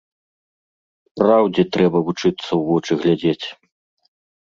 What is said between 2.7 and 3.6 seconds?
вочы глядзець.